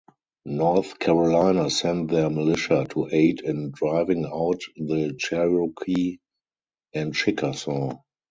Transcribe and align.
North 0.47 0.97
Carolina 0.97 1.69
sent 1.69 2.09
their 2.09 2.27
militia 2.31 2.87
to 2.89 3.07
aid 3.11 3.41
in 3.41 3.69
driving 3.69 4.25
out 4.25 4.59
the 4.75 5.15
Cherokee 5.19 6.17
and 6.91 7.13
Chickasaw. 7.13 7.93